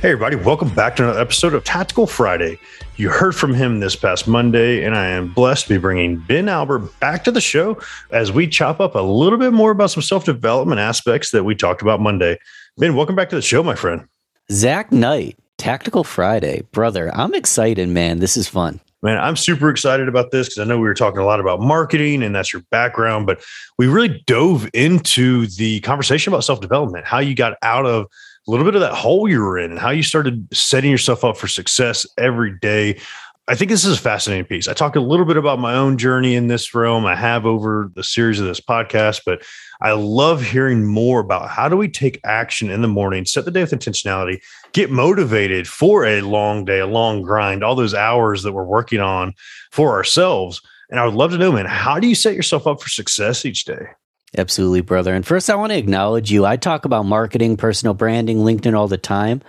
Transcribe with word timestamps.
Hey, 0.00 0.12
everybody, 0.12 0.34
welcome 0.34 0.70
back 0.70 0.96
to 0.96 1.02
another 1.02 1.20
episode 1.20 1.52
of 1.52 1.62
Tactical 1.62 2.06
Friday. 2.06 2.58
You 2.96 3.10
heard 3.10 3.36
from 3.36 3.52
him 3.52 3.80
this 3.80 3.94
past 3.94 4.26
Monday, 4.26 4.82
and 4.82 4.96
I 4.96 5.08
am 5.08 5.30
blessed 5.30 5.66
to 5.66 5.74
be 5.74 5.78
bringing 5.78 6.16
Ben 6.20 6.48
Albert 6.48 6.98
back 7.00 7.22
to 7.24 7.30
the 7.30 7.42
show 7.42 7.78
as 8.10 8.32
we 8.32 8.48
chop 8.48 8.80
up 8.80 8.94
a 8.94 9.00
little 9.00 9.38
bit 9.38 9.52
more 9.52 9.72
about 9.72 9.90
some 9.90 10.02
self 10.02 10.24
development 10.24 10.80
aspects 10.80 11.32
that 11.32 11.44
we 11.44 11.54
talked 11.54 11.82
about 11.82 12.00
Monday. 12.00 12.38
Ben, 12.78 12.96
welcome 12.96 13.14
back 13.14 13.28
to 13.28 13.36
the 13.36 13.42
show, 13.42 13.62
my 13.62 13.74
friend. 13.74 14.08
Zach 14.50 14.90
Knight, 14.90 15.38
Tactical 15.58 16.02
Friday. 16.02 16.62
Brother, 16.72 17.14
I'm 17.14 17.34
excited, 17.34 17.90
man. 17.90 18.20
This 18.20 18.38
is 18.38 18.48
fun. 18.48 18.80
Man, 19.02 19.18
I'm 19.18 19.36
super 19.36 19.68
excited 19.68 20.08
about 20.08 20.30
this 20.30 20.48
because 20.48 20.60
I 20.60 20.64
know 20.64 20.78
we 20.78 20.84
were 20.84 20.94
talking 20.94 21.20
a 21.20 21.26
lot 21.26 21.40
about 21.40 21.60
marketing 21.60 22.22
and 22.22 22.34
that's 22.34 22.54
your 22.54 22.62
background, 22.70 23.26
but 23.26 23.42
we 23.76 23.86
really 23.86 24.22
dove 24.26 24.66
into 24.72 25.46
the 25.46 25.80
conversation 25.80 26.32
about 26.32 26.44
self 26.44 26.62
development, 26.62 27.04
how 27.04 27.18
you 27.18 27.34
got 27.34 27.58
out 27.60 27.84
of 27.84 28.06
a 28.50 28.52
little 28.52 28.66
bit 28.66 28.74
of 28.74 28.80
that 28.80 28.94
hole 28.94 29.28
you 29.28 29.40
were 29.40 29.60
in 29.60 29.70
and 29.70 29.78
how 29.78 29.90
you 29.90 30.02
started 30.02 30.48
setting 30.52 30.90
yourself 30.90 31.22
up 31.22 31.36
for 31.36 31.46
success 31.46 32.04
every 32.18 32.58
day. 32.58 32.98
I 33.46 33.54
think 33.54 33.70
this 33.70 33.84
is 33.84 33.96
a 33.96 34.00
fascinating 34.00 34.44
piece. 34.44 34.66
I 34.66 34.72
talk 34.72 34.96
a 34.96 35.00
little 35.00 35.24
bit 35.24 35.36
about 35.36 35.60
my 35.60 35.74
own 35.74 35.96
journey 35.96 36.34
in 36.34 36.48
this 36.48 36.74
realm. 36.74 37.06
I 37.06 37.14
have 37.14 37.46
over 37.46 37.92
the 37.94 38.02
series 38.02 38.40
of 38.40 38.46
this 38.46 38.60
podcast, 38.60 39.20
but 39.24 39.42
I 39.80 39.92
love 39.92 40.42
hearing 40.42 40.84
more 40.84 41.20
about 41.20 41.48
how 41.48 41.68
do 41.68 41.76
we 41.76 41.88
take 41.88 42.20
action 42.24 42.70
in 42.70 42.82
the 42.82 42.88
morning, 42.88 43.24
set 43.24 43.44
the 43.44 43.52
day 43.52 43.60
with 43.60 43.70
intentionality, 43.70 44.40
get 44.72 44.90
motivated 44.90 45.68
for 45.68 46.04
a 46.04 46.20
long 46.20 46.64
day, 46.64 46.80
a 46.80 46.88
long 46.88 47.22
grind, 47.22 47.62
all 47.62 47.76
those 47.76 47.94
hours 47.94 48.42
that 48.42 48.52
we're 48.52 48.64
working 48.64 49.00
on 49.00 49.32
for 49.70 49.92
ourselves. 49.92 50.60
And 50.90 50.98
I 50.98 51.04
would 51.04 51.14
love 51.14 51.30
to 51.30 51.38
know, 51.38 51.52
man, 51.52 51.66
how 51.66 52.00
do 52.00 52.08
you 52.08 52.16
set 52.16 52.34
yourself 52.34 52.66
up 52.66 52.82
for 52.82 52.88
success 52.88 53.44
each 53.44 53.64
day? 53.64 53.86
Absolutely, 54.36 54.80
brother. 54.80 55.12
And 55.12 55.26
first, 55.26 55.50
I 55.50 55.56
want 55.56 55.72
to 55.72 55.78
acknowledge 55.78 56.30
you. 56.30 56.46
I 56.46 56.56
talk 56.56 56.84
about 56.84 57.04
marketing, 57.04 57.56
personal 57.56 57.94
branding, 57.94 58.38
LinkedIn 58.38 58.76
all 58.76 58.86
the 58.86 58.96
time. 58.98 59.42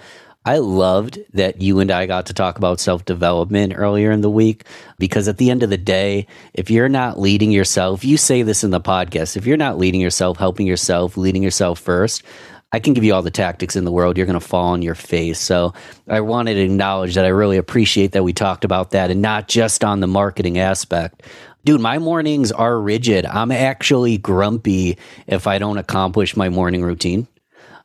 I 0.44 0.58
loved 0.58 1.20
that 1.34 1.62
you 1.62 1.80
and 1.80 1.92
I 1.92 2.08
got 2.08 2.26
to 2.26 2.34
talk 2.34 2.58
about 2.58 2.80
self 2.80 3.06
development 3.06 3.74
earlier 3.76 4.12
in 4.12 4.22
the 4.22 4.30
week 4.30 4.66
because 4.98 5.28
at 5.28 5.38
the 5.38 5.52
end 5.52 5.62
of 5.62 5.70
the 5.70 5.78
day, 5.78 6.26
if 6.56 6.72
you're 6.72 6.90
not 6.90 7.20
leading 7.20 7.52
yourself, 7.52 8.04
you 8.04 8.18
say 8.18 8.42
this 8.42 8.64
in 8.64 8.72
the 8.72 8.82
podcast, 8.82 9.38
if 9.38 9.46
you're 9.46 9.56
not 9.56 9.78
leading 9.78 10.02
yourself, 10.02 10.38
helping 10.38 10.66
yourself, 10.66 11.16
leading 11.16 11.44
yourself 11.44 11.78
first, 11.78 12.24
I 12.74 12.80
can 12.80 12.94
give 12.94 13.04
you 13.04 13.14
all 13.14 13.22
the 13.22 13.30
tactics 13.30 13.76
in 13.76 13.84
the 13.84 13.92
world. 13.92 14.18
You're 14.18 14.26
going 14.26 14.40
to 14.40 14.46
fall 14.46 14.70
on 14.70 14.82
your 14.82 14.96
face. 14.96 15.40
So 15.40 15.74
I 16.08 16.22
wanted 16.22 16.56
to 16.56 16.62
acknowledge 16.62 17.16
that 17.16 17.26
I 17.26 17.30
really 17.30 17.58
appreciate 17.58 18.14
that 18.14 18.24
we 18.24 18.34
talked 18.34 18.64
about 18.64 18.92
that 18.92 19.12
and 19.12 19.22
not 19.22 19.48
just 19.48 19.84
on 19.84 20.00
the 20.00 20.08
marketing 20.08 20.58
aspect. 20.58 21.22
Dude, 21.64 21.80
my 21.80 22.00
mornings 22.00 22.52
are 22.52 22.80
rigid. 22.80 23.26
I'm 23.28 23.52
actually 23.52 24.18
grumpy 24.18 24.98
if 25.28 25.46
I 25.46 25.60
don't 25.60 25.78
accomplish 25.78 26.36
my 26.36 26.50
morning 26.50 26.82
routine. 26.82 27.28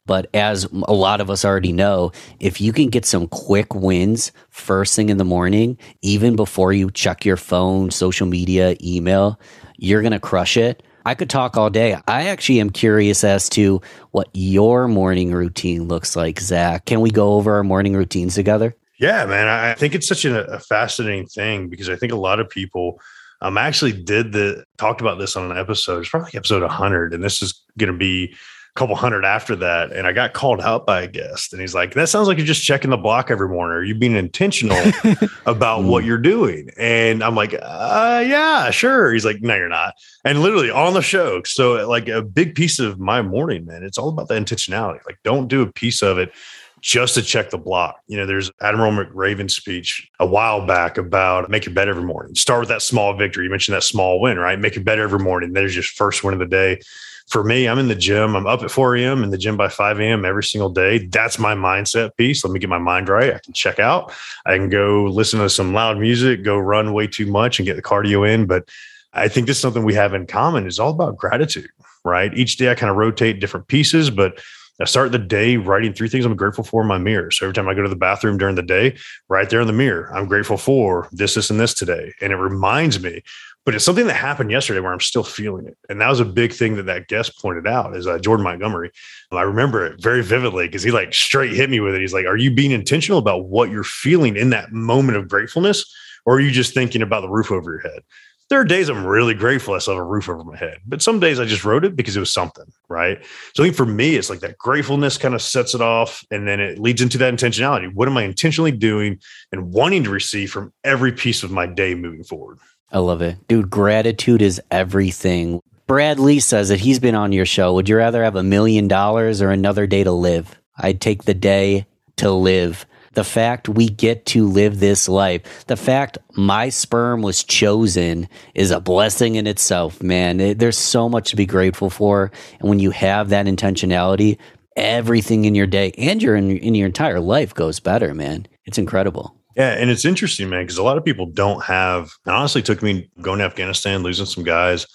But 0.07 0.31
as 0.33 0.65
a 0.65 0.95
lot 0.95 1.21
of 1.21 1.29
us 1.29 1.45
already 1.45 1.73
know, 1.73 2.13
if 2.41 2.59
you 2.61 2.73
can 2.73 2.89
get 2.89 3.05
some 3.05 3.27
quick 3.27 3.75
wins 3.75 4.33
first 4.49 4.97
thing 4.97 5.11
in 5.11 5.19
the 5.19 5.25
morning, 5.25 5.77
even 6.01 6.37
before 6.37 6.73
you 6.73 6.91
check 6.91 7.25
your 7.25 7.37
phone, 7.37 7.91
social 7.91 8.27
media, 8.27 8.77
email, 8.83 9.39
you're 9.77 10.01
going 10.01 10.13
to 10.13 10.21
crush 10.21 10.57
it. 10.57 10.83
I 11.05 11.15
could 11.15 11.29
talk 11.29 11.57
all 11.57 11.69
day. 11.69 11.99
I 12.09 12.29
actually 12.29 12.61
am 12.61 12.71
curious 12.71 13.25
as 13.25 13.49
to 13.51 13.83
what 14.13 14.29
your 14.33 14.89
morning 14.89 15.33
routine 15.33 15.87
looks 15.87 16.17
like, 16.17 16.41
Zach. 16.41 16.87
Can 16.87 17.01
we 17.01 17.11
go 17.11 17.35
over 17.35 17.55
our 17.55 17.65
morning 17.65 17.95
routines 17.95 18.35
together? 18.35 18.75
Yeah, 18.99 19.27
man. 19.27 19.49
I 19.49 19.75
think 19.75 19.95
it's 19.95 20.09
such 20.09 20.25
a, 20.25 20.47
a 20.47 20.59
fascinating 20.59 21.27
thing 21.27 21.69
because 21.69 21.91
I 21.91 21.97
think 21.97 22.13
a 22.13 22.17
lot 22.17 22.41
of 22.41 22.49
people 22.49 23.01
um, 23.41 23.59
I 23.59 23.67
actually 23.67 23.93
did 23.93 24.33
the 24.33 24.65
talked 24.79 25.01
about 25.01 25.19
this 25.19 25.37
on 25.37 25.51
an 25.51 25.59
episode. 25.59 26.01
It's 26.01 26.09
probably 26.09 26.31
episode 26.35 26.63
100, 26.63 27.13
and 27.13 27.23
this 27.23 27.43
is 27.43 27.63
going 27.79 27.93
to 27.93 27.99
be 27.99 28.33
a 28.33 28.79
couple 28.79 28.95
hundred 28.95 29.25
after 29.25 29.55
that. 29.57 29.93
And 29.93 30.07
I 30.07 30.13
got 30.13 30.33
called 30.33 30.61
out 30.61 30.87
by 30.87 31.03
a 31.03 31.07
guest, 31.07 31.53
and 31.53 31.61
he's 31.61 31.75
like, 31.75 31.95
"That 31.95 32.09
sounds 32.09 32.29
like 32.29 32.39
you're 32.39 32.47
just 32.47 32.65
checking 32.65 32.91
the 32.91 32.97
block 32.97 33.31
every 33.31 33.49
morning. 33.49 33.77
Are 33.77 33.85
you 33.85 33.95
being 33.95 34.17
intentional 34.17 34.81
about 35.47 35.85
what 35.85 36.05
you're 36.05 36.17
doing?" 36.19 36.71
And 36.79 37.23
I'm 37.23 37.35
like, 37.35 37.55
uh, 37.55 38.25
"Yeah, 38.27 38.71
sure." 38.71 39.13
He's 39.13 39.25
like, 39.25 39.43
"No, 39.43 39.55
you're 39.55 39.69
not." 39.69 39.95
And 40.25 40.41
literally 40.41 40.71
on 40.71 40.95
the 40.95 41.03
show, 41.03 41.43
so 41.45 41.87
like 41.87 42.09
a 42.09 42.23
big 42.23 42.55
piece 42.55 42.79
of 42.79 42.99
my 42.99 43.21
morning, 43.21 43.67
man, 43.67 43.83
it's 43.83 43.99
all 43.99 44.09
about 44.09 44.29
the 44.29 44.35
intentionality. 44.35 45.05
Like, 45.05 45.19
don't 45.25 45.49
do 45.49 45.63
a 45.63 45.71
piece 45.71 46.03
of 46.03 46.19
it 46.19 46.33
just 46.81 47.15
to 47.15 47.23
check 47.23 47.51
the 47.51 47.59
block. 47.59 48.01
You 48.07 48.17
know, 48.17 48.27
there's 48.27 48.51
Admiral 48.61 48.93
McRaven's 48.93 49.57
speech 49.57 50.09
a 50.21 50.27
while 50.27 50.67
back 50.67 50.99
about 50.99 51.51
make 51.51 51.67
your 51.67 51.75
bed 51.75 51.89
every 51.89 52.03
morning. 52.03 52.35
Start 52.35 52.61
with 52.61 52.69
that 52.69 52.83
small 52.83 53.15
victory. 53.17 53.45
You 53.45 53.51
mentioned 53.51 53.75
that 53.75 53.83
small 53.83 54.21
win, 54.21 54.39
right? 54.39 54.59
Make 54.59 54.75
your 54.75 54.85
bed 54.85 54.99
every 54.99 55.19
morning. 55.19 55.53
There's 55.53 55.75
your 55.75 55.83
first 55.83 56.23
win 56.23 56.35
of 56.35 56.41
the 56.41 56.47
day. 56.47 56.81
For 57.29 57.43
me, 57.43 57.67
I'm 57.67 57.81
in 57.81 57.89
the 57.89 57.97
gym. 57.97 58.37
I'm 58.37 58.47
up 58.47 58.63
at 58.63 58.71
4 58.71 58.97
a.m. 58.97 59.25
in 59.25 59.31
the 59.31 59.39
gym 59.39 59.57
by 59.57 59.69
5 59.69 59.99
a.m. 59.99 60.25
every 60.25 60.45
single 60.45 60.71
day. 60.71 61.07
That's 61.07 61.41
my 61.41 61.57
mindset 61.57 62.17
piece. 62.17 62.45
Let 62.45 62.53
me 62.53 62.61
get 62.61 62.71
my 62.71 62.79
mind 62.79 63.09
right. 63.09 63.35
I 63.35 63.41
can 63.41 63.53
check 63.53 63.81
out. 63.81 64.13
I 64.45 64.57
can 64.57 64.69
go 64.69 65.05
listen 65.05 65.41
to 65.41 65.51
some 65.51 65.75
loud 65.75 65.99
music, 65.99 66.45
go 66.45 66.57
run 66.57 66.93
way 66.93 67.09
too 67.09 67.27
much 67.27 67.59
and 67.59 67.67
get 67.67 67.75
the 67.75 67.83
cardio 67.83 68.29
in. 68.33 68.47
But 68.47 68.69
I 69.13 69.27
think 69.27 69.49
this 69.49 69.57
is 69.57 69.63
something 69.63 69.83
we 69.83 69.95
have 69.95 70.15
in 70.15 70.27
common. 70.27 70.69
It's 70.69 70.79
all 70.79 70.91
about 70.91 71.17
gratitude, 71.17 71.71
right? 72.05 72.33
Each 72.37 72.59
day 72.59 72.71
I 72.71 72.77
kind 72.77 72.91
of 72.91 72.97
rotate 72.97 73.41
different 73.41 73.67
pieces, 73.67 74.09
but 74.09 74.41
I 74.81 74.85
start 74.85 75.13
the 75.13 75.19
day 75.19 75.57
writing 75.57 75.93
three 75.93 76.09
things 76.09 76.25
I'm 76.25 76.37
grateful 76.37 76.65
for 76.65 76.83
in 76.83 76.89
my 76.89 76.99
mirror. 76.99 77.31
So 77.31 77.47
every 77.47 77.55
time 77.55 77.69
I 77.69 77.75
go 77.75 77.83
to 77.83 77.89
the 77.89 77.97
bathroom 77.97 78.37
during 78.37 78.57
the 78.57 78.63
day, 78.63 78.97
right 79.29 79.49
there 79.49 79.61
in 79.61 79.67
the 79.67 79.73
mirror, 79.73 80.11
I'm 80.15 80.27
grateful 80.27 80.59
for 80.59 81.09
this, 81.13 81.35
this, 81.35 81.51
and 81.51 81.59
this 81.59 81.73
today. 81.73 82.13
And 82.21 82.33
it 82.33 82.37
reminds 82.37 83.03
me, 83.03 83.23
but 83.65 83.75
it's 83.75 83.85
something 83.85 84.07
that 84.07 84.15
happened 84.15 84.51
yesterday 84.51 84.81
where 84.81 84.93
I'm 84.93 85.01
still 85.01 85.25
feeling 85.25 85.67
it. 85.67 85.79
And 85.89 86.01
that 86.01 86.09
was 86.09 86.21
a 86.21 86.25
big 86.25 86.53
thing 86.53 86.77
that 86.77 86.87
that 86.87 87.09
guest 87.09 87.41
pointed 87.41 87.67
out 87.67 87.97
is 87.97 88.07
uh, 88.07 88.19
Jordan 88.19 88.45
Montgomery. 88.45 88.91
I 89.33 89.43
remember 89.43 89.85
it 89.85 90.01
very 90.01 90.23
vividly 90.23 90.67
because 90.67 90.83
he 90.83 90.91
like 90.91 91.15
straight 91.15 91.53
hit 91.53 91.71
me 91.71 91.81
with 91.81 91.95
it. 91.95 92.01
He's 92.01 92.15
like, 92.15 92.27
are 92.27 92.37
you 92.37 92.51
being 92.51 92.71
intentional 92.71 93.19
about 93.19 93.47
what 93.47 93.71
you're 93.71 93.83
feeling 93.83 94.37
in 94.37 94.51
that 94.51 94.73
moment 94.73 95.19
of 95.19 95.29
gratefulness? 95.29 95.85
Or 96.27 96.37
are 96.37 96.41
you 96.41 96.51
just 96.51 96.75
thinking 96.75 97.03
about 97.03 97.23
the 97.23 97.29
roof 97.29 97.51
over 97.51 97.71
your 97.71 97.81
head? 97.81 98.03
There 98.49 98.61
are 98.61 98.65
days 98.65 98.89
I'm 98.89 99.05
really 99.05 99.35
grateful 99.35 99.75
I 99.75 99.79
still 99.79 99.95
have 99.95 100.03
a 100.03 100.07
roof 100.07 100.29
over 100.29 100.45
my 100.45 100.57
head, 100.57 100.79
but 100.87 101.03
some 101.03 101.19
days 101.19 101.41
I 101.41 101.47
just 101.47 101.65
wrote 101.65 101.85
it 101.85 101.97
because 101.97 102.17
it 102.17 102.21
was 102.21 102.33
something, 102.33 102.67
right? 102.89 103.19
So 103.55 103.63
I 103.63 103.67
think 103.67 103.77
for 103.77 103.87
me, 103.87 104.15
it's 104.15 104.31
like 104.31 104.39
that 104.41 104.57
gratefulness 104.57 105.19
kind 105.19 105.35
of 105.35 105.43
sets 105.43 105.75
it 105.75 105.81
off 105.81 106.25
and 106.31 106.47
then 106.47 106.61
it 106.61 106.79
leads 106.79 107.03
into 107.03 107.19
that 107.19 107.35
intentionality. 107.35 107.93
What 107.93 108.07
am 108.07 108.17
I 108.17 108.23
intentionally 108.23 108.71
doing 108.71 109.19
and 109.51 109.73
wanting 109.73 110.05
to 110.05 110.11
receive 110.11 110.53
from 110.53 110.73
every 110.85 111.11
piece 111.11 111.43
of 111.43 111.51
my 111.51 111.67
day 111.67 111.97
moving 111.97 112.23
forward? 112.23 112.59
I 112.93 112.99
love 112.99 113.21
it. 113.21 113.37
Dude, 113.49 113.69
gratitude 113.69 114.43
is 114.43 114.63
everything. 114.71 115.61
Brad 115.89 116.21
Lea 116.21 116.39
says 116.39 116.69
that 116.69 116.81
he's 116.81 117.01
been 117.01 117.17
on 117.17 117.33
your 117.33 117.47
show. 117.47 117.75
Would 117.75 117.89
you 117.89 117.97
rather 117.97 118.23
have 118.23 118.37
a 118.37 118.45
million 118.45 118.87
dollars 118.87 119.43
or 119.43 119.51
another 119.51 119.89
day 119.89 120.05
to 120.05 120.13
live? 120.13 120.57
I'd 120.79 121.01
take 121.01 121.25
the 121.25 121.35
day 121.35 121.87
to 122.17 122.31
live 122.31 122.87
the 123.17 123.25
fact 123.25 123.67
we 123.67 123.89
get 123.89 124.27
to 124.27 124.47
live 124.47 124.79
this 124.79 125.09
life, 125.09 125.67
the 125.69 125.77
fact 125.77 126.19
my 126.35 126.69
sperm 126.69 127.23
was 127.23 127.43
chosen 127.43 128.29
is 128.55 128.71
a 128.71 128.79
blessing 128.79 129.37
in 129.37 129.47
itself, 129.47 130.03
man. 130.03 130.39
It, 130.39 130.59
there's 130.59 130.77
so 130.77 131.09
much 131.09 131.31
to 131.31 131.37
be 131.37 131.47
grateful 131.47 131.89
for. 131.89 132.31
And 132.61 132.69
when 132.69 132.79
you 132.79 132.91
have 132.91 133.31
that 133.31 133.47
intentionality, 133.47 134.37
everything 134.77 135.47
in 135.47 135.55
your 135.55 135.67
day 135.67 135.93
and 135.97 136.23
your 136.23 136.37
in, 136.37 136.59
in 136.59 136.75
your 136.75 136.87
entire 136.87 137.19
life 137.19 137.55
goes 137.55 137.81
better, 137.81 138.13
man. 138.13 138.47
It's 138.67 138.77
incredible. 138.77 139.35
Yeah, 139.57 139.71
and 139.71 139.89
it's 139.89 140.05
interesting, 140.05 140.51
man, 140.51 140.65
because 140.65 140.77
a 140.77 140.83
lot 140.83 140.99
of 140.99 141.05
people 141.05 141.25
don't 141.25 141.65
have. 141.65 142.11
Honestly 142.27 142.61
took 142.61 142.83
me 142.83 143.09
going 143.23 143.39
to 143.39 143.47
Afghanistan, 143.47 144.03
losing 144.03 144.27
some 144.27 144.45
guys, 144.45 144.87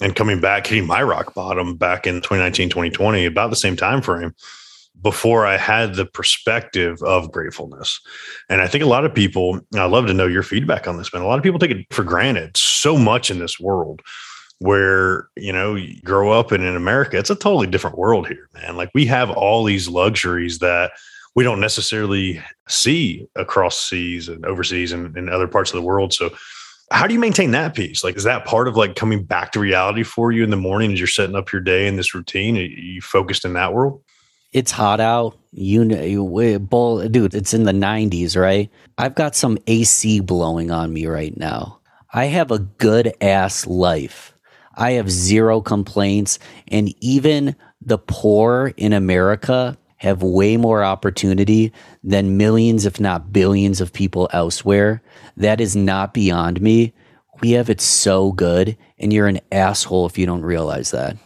and 0.00 0.16
coming 0.16 0.40
back, 0.40 0.66
hitting 0.66 0.86
my 0.86 1.02
rock 1.02 1.34
bottom 1.34 1.76
back 1.76 2.06
in 2.06 2.22
2019, 2.22 2.70
2020, 2.70 3.26
about 3.26 3.50
the 3.50 3.56
same 3.56 3.76
time 3.76 4.00
frame 4.00 4.34
before 5.02 5.46
I 5.46 5.56
had 5.56 5.94
the 5.94 6.06
perspective 6.06 7.02
of 7.02 7.30
gratefulness. 7.30 8.00
And 8.48 8.60
I 8.60 8.66
think 8.66 8.82
a 8.82 8.88
lot 8.88 9.04
of 9.04 9.14
people, 9.14 9.60
I'd 9.74 9.90
love 9.90 10.06
to 10.06 10.14
know 10.14 10.26
your 10.26 10.42
feedback 10.42 10.88
on 10.88 10.96
this, 10.96 11.12
man. 11.12 11.22
A 11.22 11.26
lot 11.26 11.38
of 11.38 11.44
people 11.44 11.58
take 11.58 11.70
it 11.70 11.86
for 11.92 12.02
granted 12.02 12.56
so 12.56 12.96
much 12.96 13.30
in 13.30 13.38
this 13.38 13.60
world 13.60 14.02
where, 14.58 15.28
you 15.36 15.52
know, 15.52 15.74
you 15.74 16.00
grow 16.02 16.32
up 16.32 16.50
and 16.50 16.64
in 16.64 16.76
America, 16.76 17.18
it's 17.18 17.30
a 17.30 17.34
totally 17.34 17.66
different 17.66 17.98
world 17.98 18.26
here, 18.26 18.48
man. 18.54 18.76
Like 18.76 18.90
we 18.94 19.06
have 19.06 19.30
all 19.30 19.64
these 19.64 19.88
luxuries 19.88 20.60
that 20.60 20.92
we 21.34 21.44
don't 21.44 21.60
necessarily 21.60 22.42
see 22.66 23.28
across 23.36 23.78
seas 23.78 24.28
and 24.28 24.44
overseas 24.46 24.92
and 24.92 25.16
in 25.16 25.28
other 25.28 25.46
parts 25.46 25.70
of 25.70 25.76
the 25.76 25.86
world. 25.86 26.14
So 26.14 26.34
how 26.90 27.06
do 27.06 27.12
you 27.12 27.20
maintain 27.20 27.50
that 27.50 27.74
piece? 27.74 28.02
Like, 28.02 28.16
is 28.16 28.24
that 28.24 28.46
part 28.46 28.68
of 28.68 28.76
like 28.76 28.96
coming 28.96 29.24
back 29.24 29.52
to 29.52 29.60
reality 29.60 30.02
for 30.02 30.32
you 30.32 30.42
in 30.42 30.50
the 30.50 30.56
morning 30.56 30.92
as 30.92 30.98
you're 30.98 31.06
setting 31.06 31.36
up 31.36 31.52
your 31.52 31.60
day 31.60 31.86
in 31.86 31.96
this 31.96 32.14
routine? 32.14 32.56
Are 32.56 32.62
you 32.62 33.02
focused 33.02 33.44
in 33.44 33.52
that 33.54 33.74
world? 33.74 34.02
It's 34.56 34.70
hot 34.70 35.00
out. 35.00 35.38
You 35.52 35.84
know, 35.84 36.58
bull, 36.58 37.06
dude, 37.08 37.34
it's 37.34 37.52
in 37.52 37.64
the 37.64 37.72
90s, 37.72 38.40
right? 38.40 38.70
I've 38.96 39.14
got 39.14 39.36
some 39.36 39.58
AC 39.66 40.20
blowing 40.20 40.70
on 40.70 40.94
me 40.94 41.06
right 41.06 41.36
now. 41.36 41.80
I 42.14 42.24
have 42.24 42.50
a 42.50 42.60
good 42.60 43.12
ass 43.20 43.66
life. 43.66 44.34
I 44.74 44.92
have 44.92 45.10
zero 45.10 45.60
complaints. 45.60 46.38
And 46.68 46.94
even 47.00 47.54
the 47.82 47.98
poor 47.98 48.72
in 48.78 48.94
America 48.94 49.76
have 49.98 50.22
way 50.22 50.56
more 50.56 50.82
opportunity 50.82 51.70
than 52.02 52.38
millions, 52.38 52.86
if 52.86 52.98
not 52.98 53.34
billions, 53.34 53.82
of 53.82 53.92
people 53.92 54.30
elsewhere. 54.32 55.02
That 55.36 55.60
is 55.60 55.76
not 55.76 56.14
beyond 56.14 56.62
me. 56.62 56.94
We 57.42 57.50
have 57.52 57.68
it 57.68 57.82
so 57.82 58.32
good, 58.32 58.78
and 58.98 59.12
you're 59.12 59.26
an 59.26 59.40
asshole 59.52 60.06
if 60.06 60.16
you 60.16 60.24
don't 60.24 60.42
realize 60.42 60.92
that. 60.92 61.18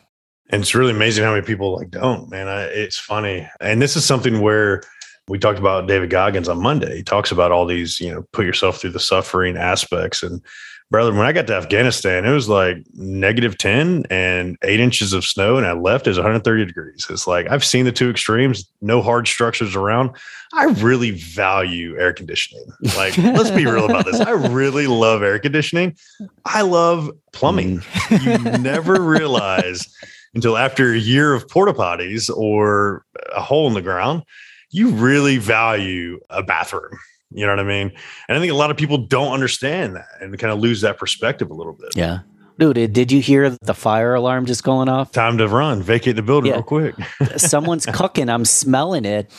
And 0.53 0.63
it's 0.63 0.75
really 0.75 0.93
amazing 0.93 1.25
how 1.25 1.33
many 1.33 1.45
people 1.45 1.77
like 1.77 1.91
don't, 1.91 2.31
man. 2.31 2.49
I, 2.49 2.65
it's 2.65 2.99
funny. 2.99 3.49
And 3.61 3.81
this 3.81 3.97
is 3.97 4.05
something 4.05 4.41
where 4.41 4.83
we 5.29 5.39
talked 5.39 5.61
about 5.61 5.87
David 5.87 6.11
Goggins 6.11 6.49
on 6.49 6.61
Monday. 6.61 6.97
He 6.97 7.03
talks 7.05 7.31
about 7.31 7.53
all 7.53 7.65
these, 7.65 8.01
you 8.01 8.13
know, 8.13 8.23
put 8.33 8.47
yourself 8.47 8.81
through 8.81 8.91
the 8.91 9.01
suffering 9.01 9.57
aspects. 9.57 10.25
And 10.25 10.43
brother, 10.91 11.13
when 11.13 11.25
I 11.25 11.31
got 11.31 11.47
to 11.47 11.55
Afghanistan, 11.55 12.25
it 12.25 12.33
was 12.33 12.49
like 12.49 12.79
negative 12.95 13.57
10 13.57 14.07
and 14.11 14.57
eight 14.63 14.81
inches 14.81 15.13
of 15.13 15.25
snow, 15.25 15.57
and 15.57 15.67
I 15.67 15.73
left 15.73 16.09
is 16.09 16.17
130 16.17 16.67
degrees. 16.67 17.07
It's 17.09 17.29
like 17.29 17.49
I've 17.49 17.65
seen 17.65 17.85
the 17.85 17.93
two 17.93 18.11
extremes, 18.11 18.69
no 18.81 19.01
hard 19.01 19.29
structures 19.29 19.77
around. 19.77 20.11
I 20.53 20.65
really 20.65 21.13
value 21.13 21.97
air 21.97 22.13
conditioning. 22.13 22.67
Like, 22.97 23.17
let's 23.17 23.53
be 23.53 23.67
real 23.67 23.85
about 23.85 24.05
this. 24.05 24.19
I 24.19 24.31
really 24.51 24.89
love 24.89 25.23
air 25.23 25.39
conditioning. 25.39 25.97
I 26.45 26.63
love 26.63 27.09
plumbing. 27.33 27.79
Mm. 27.79 28.43
you 28.43 28.59
never 28.59 29.01
realize 29.01 29.87
until 30.35 30.57
after 30.57 30.93
a 30.93 30.99
year 30.99 31.35
of 31.35 31.49
porta 31.49 31.73
potties 31.73 32.31
or 32.35 33.05
a 33.35 33.41
hole 33.41 33.67
in 33.67 33.75
the 33.75 33.83
ground, 33.83 34.23
you 34.71 34.91
really 34.91 35.39
value 35.39 36.21
a 36.31 36.43
bathroom. 36.43 36.99
You 37.33 37.47
know 37.47 37.53
what 37.53 37.61
I 37.61 37.65
mean? 37.65 37.93
And 38.29 38.37
I 38.37 38.41
think 38.41 38.53
a 38.53 38.57
lot 38.57 38.71
of 38.71 38.77
people 38.77 38.99
don't 38.99 39.33
understand 39.33 39.97
that 39.97 40.09
and 40.21 40.37
kind 40.39 40.53
of 40.53 40.59
lose 40.59 40.81
that 40.81 40.99
perspective 40.99 41.51
a 41.51 41.55
little 41.55 41.75
bit. 41.75 41.91
Yeah. 41.97 42.21
Dude, 42.59 42.93
did 42.93 43.11
you 43.11 43.23
hear 43.23 43.51
the 43.63 43.73
fire 43.73 44.15
alarm 44.15 44.47
just 44.47 44.65
going 44.65 44.89
off? 44.89 45.13
Time 45.13 45.39
to 45.39 45.49
run, 45.49 45.83
vacate 45.83 46.17
the 46.17 46.23
building 46.23 46.51
yeah. 46.51 46.57
real 46.57 46.63
quick. 46.63 46.95
Someone's 47.37 47.87
cooking. 47.87 48.29
I'm 48.29 48.45
smelling 48.45 49.05
it 49.05 49.31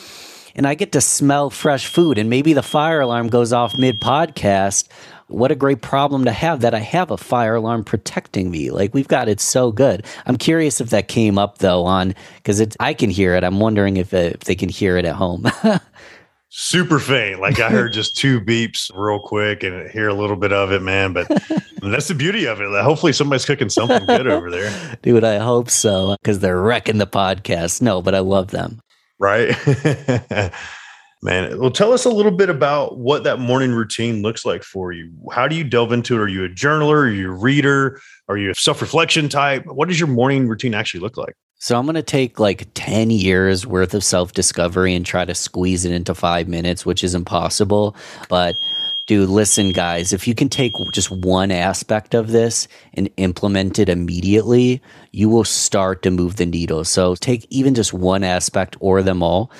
and 0.54 0.66
I 0.66 0.74
get 0.74 0.92
to 0.92 1.00
smell 1.00 1.50
fresh 1.50 1.86
food. 1.86 2.18
And 2.18 2.28
maybe 2.28 2.52
the 2.52 2.62
fire 2.62 3.00
alarm 3.00 3.28
goes 3.28 3.52
off 3.52 3.76
mid 3.78 4.00
podcast 4.00 4.88
what 5.28 5.50
a 5.50 5.56
great 5.56 5.82
problem 5.82 6.24
to 6.24 6.32
have 6.32 6.60
that 6.60 6.74
I 6.74 6.80
have 6.80 7.10
a 7.10 7.16
fire 7.16 7.54
alarm 7.54 7.84
protecting 7.84 8.50
me. 8.50 8.70
Like 8.70 8.94
we've 8.94 9.08
got 9.08 9.28
it 9.28 9.40
so 9.40 9.72
good. 9.72 10.04
I'm 10.26 10.36
curious 10.36 10.80
if 10.80 10.90
that 10.90 11.08
came 11.08 11.38
up 11.38 11.58
though 11.58 11.84
on 11.84 12.14
because 12.36 12.60
it's 12.60 12.76
I 12.80 12.94
can 12.94 13.10
hear 13.10 13.34
it. 13.34 13.44
I'm 13.44 13.60
wondering 13.60 13.96
if 13.96 14.12
uh, 14.12 14.18
if 14.18 14.40
they 14.40 14.54
can 14.54 14.68
hear 14.68 14.96
it 14.96 15.04
at 15.04 15.16
home. 15.16 15.46
Super 16.54 16.98
faint. 16.98 17.40
Like 17.40 17.60
I 17.60 17.70
heard 17.70 17.92
just 17.94 18.16
two 18.16 18.38
beeps 18.38 18.90
real 18.94 19.18
quick 19.18 19.62
and 19.62 19.90
hear 19.90 20.08
a 20.08 20.14
little 20.14 20.36
bit 20.36 20.52
of 20.52 20.70
it, 20.70 20.82
man. 20.82 21.14
But 21.14 21.28
that's 21.80 22.08
the 22.08 22.14
beauty 22.14 22.46
of 22.46 22.60
it. 22.60 22.68
Hopefully 22.82 23.14
somebody's 23.14 23.46
cooking 23.46 23.70
something 23.70 24.04
good 24.04 24.26
over 24.26 24.50
there. 24.50 24.98
Dude, 25.02 25.24
I 25.24 25.38
hope 25.38 25.70
so 25.70 26.16
because 26.20 26.40
they're 26.40 26.60
wrecking 26.60 26.98
the 26.98 27.06
podcast. 27.06 27.80
No, 27.80 28.02
but 28.02 28.14
I 28.14 28.18
love 28.18 28.50
them. 28.50 28.82
Right. 29.18 29.56
Man, 31.24 31.56
well, 31.60 31.70
tell 31.70 31.92
us 31.92 32.04
a 32.04 32.10
little 32.10 32.32
bit 32.32 32.50
about 32.50 32.98
what 32.98 33.22
that 33.22 33.38
morning 33.38 33.70
routine 33.70 34.22
looks 34.22 34.44
like 34.44 34.64
for 34.64 34.90
you. 34.90 35.12
How 35.30 35.46
do 35.46 35.54
you 35.54 35.62
delve 35.62 35.92
into 35.92 36.16
it? 36.16 36.20
Are 36.20 36.26
you 36.26 36.44
a 36.44 36.48
journaler? 36.48 37.04
Are 37.04 37.08
you 37.08 37.30
a 37.30 37.34
reader? 37.34 38.00
Are 38.28 38.36
you 38.36 38.50
a 38.50 38.54
self 38.56 38.80
reflection 38.80 39.28
type? 39.28 39.64
What 39.66 39.86
does 39.86 40.00
your 40.00 40.08
morning 40.08 40.48
routine 40.48 40.74
actually 40.74 40.98
look 40.98 41.16
like? 41.16 41.36
So, 41.60 41.78
I'm 41.78 41.86
going 41.86 41.94
to 41.94 42.02
take 42.02 42.40
like 42.40 42.66
10 42.74 43.10
years 43.10 43.64
worth 43.64 43.94
of 43.94 44.02
self 44.02 44.32
discovery 44.32 44.96
and 44.96 45.06
try 45.06 45.24
to 45.24 45.34
squeeze 45.34 45.84
it 45.84 45.92
into 45.92 46.12
five 46.12 46.48
minutes, 46.48 46.84
which 46.84 47.04
is 47.04 47.14
impossible. 47.14 47.94
But 48.28 48.56
dude, 49.06 49.28
listen, 49.28 49.70
guys, 49.70 50.12
if 50.12 50.26
you 50.26 50.34
can 50.34 50.48
take 50.48 50.72
just 50.92 51.12
one 51.12 51.52
aspect 51.52 52.14
of 52.14 52.32
this 52.32 52.66
and 52.94 53.08
implement 53.16 53.78
it 53.78 53.88
immediately, 53.88 54.82
you 55.12 55.28
will 55.28 55.44
start 55.44 56.02
to 56.02 56.10
move 56.10 56.34
the 56.34 56.46
needle. 56.46 56.84
So 56.84 57.14
take 57.14 57.46
even 57.48 57.74
just 57.74 57.92
one 57.92 58.24
aspect 58.24 58.76
or 58.80 59.04
them 59.04 59.22
all. 59.22 59.52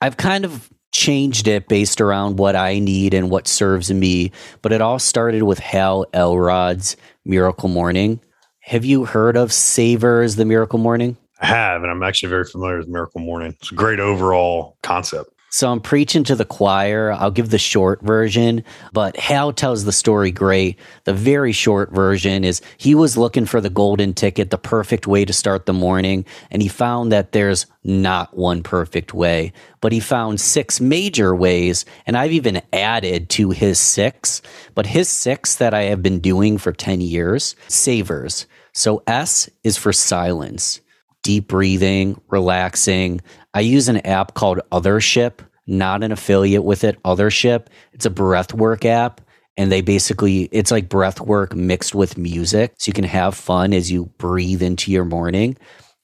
I've 0.00 0.16
kind 0.16 0.46
of 0.46 0.70
changed 0.92 1.48
it 1.48 1.68
based 1.68 2.00
around 2.00 2.38
what 2.38 2.56
I 2.56 2.78
need 2.78 3.14
and 3.14 3.30
what 3.30 3.46
serves 3.46 3.92
me. 3.92 4.32
But 4.62 4.72
it 4.72 4.80
all 4.80 4.98
started 4.98 5.42
with 5.44 5.58
Hal 5.58 6.06
Elrod's 6.12 6.96
Miracle 7.24 7.68
Morning. 7.68 8.20
Have 8.60 8.84
you 8.84 9.04
heard 9.04 9.36
of 9.36 9.52
Savers 9.52 10.36
the 10.36 10.44
Miracle 10.44 10.78
Morning? 10.78 11.16
I 11.40 11.46
have, 11.46 11.82
and 11.82 11.90
I'm 11.90 12.02
actually 12.02 12.28
very 12.28 12.44
familiar 12.44 12.78
with 12.78 12.88
Miracle 12.88 13.20
Morning. 13.20 13.56
It's 13.60 13.72
a 13.72 13.74
great 13.74 14.00
overall 14.00 14.76
concept. 14.82 15.30
So 15.52 15.70
I'm 15.70 15.80
preaching 15.80 16.22
to 16.24 16.36
the 16.36 16.44
choir. 16.44 17.10
I'll 17.10 17.32
give 17.32 17.50
the 17.50 17.58
short 17.58 18.00
version, 18.02 18.62
but 18.92 19.16
Hal 19.16 19.52
tells 19.52 19.82
the 19.82 19.90
story 19.90 20.30
great. 20.30 20.78
The 21.04 21.12
very 21.12 21.50
short 21.50 21.90
version 21.90 22.44
is 22.44 22.62
he 22.78 22.94
was 22.94 23.18
looking 23.18 23.46
for 23.46 23.60
the 23.60 23.68
golden 23.68 24.14
ticket, 24.14 24.50
the 24.50 24.58
perfect 24.58 25.08
way 25.08 25.24
to 25.24 25.32
start 25.32 25.66
the 25.66 25.72
morning, 25.72 26.24
and 26.52 26.62
he 26.62 26.68
found 26.68 27.10
that 27.10 27.32
there's 27.32 27.66
not 27.82 28.36
one 28.36 28.62
perfect 28.62 29.12
way, 29.12 29.52
but 29.80 29.90
he 29.90 29.98
found 29.98 30.40
six 30.40 30.80
major 30.80 31.34
ways, 31.34 31.84
and 32.06 32.16
I've 32.16 32.32
even 32.32 32.62
added 32.72 33.28
to 33.30 33.50
his 33.50 33.80
six, 33.80 34.42
but 34.76 34.86
his 34.86 35.08
six 35.08 35.56
that 35.56 35.74
I 35.74 35.82
have 35.82 36.00
been 36.00 36.20
doing 36.20 36.58
for 36.58 36.72
10 36.72 37.00
years, 37.00 37.56
savers. 37.66 38.46
So 38.72 39.02
S 39.08 39.50
is 39.64 39.76
for 39.76 39.92
silence 39.92 40.80
deep 41.22 41.48
breathing, 41.48 42.20
relaxing. 42.28 43.20
I 43.54 43.60
use 43.60 43.88
an 43.88 43.98
app 44.06 44.34
called 44.34 44.60
Othership, 44.72 45.40
not 45.66 46.02
an 46.02 46.12
affiliate 46.12 46.64
with 46.64 46.84
it, 46.84 47.02
Othership. 47.02 47.66
It's 47.92 48.06
a 48.06 48.10
breathwork 48.10 48.84
app. 48.84 49.20
And 49.56 49.70
they 49.70 49.82
basically, 49.82 50.48
it's 50.52 50.70
like 50.70 50.88
breathwork 50.88 51.54
mixed 51.54 51.94
with 51.94 52.16
music. 52.16 52.72
So 52.78 52.88
you 52.88 52.92
can 52.94 53.04
have 53.04 53.34
fun 53.34 53.74
as 53.74 53.90
you 53.90 54.06
breathe 54.16 54.62
into 54.62 54.90
your 54.90 55.04
morning. 55.04 55.58